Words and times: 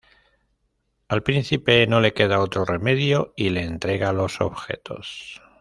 Al 1.09 1.21
príncipe 1.21 1.85
no 1.85 2.01
le 2.01 2.15
queda 2.15 2.39
otro 2.41 2.65
remedio 2.65 3.35
y 3.37 3.49
le 3.51 3.61
entrega 3.61 4.11
los 4.13 4.41
Objetos. 4.41 5.39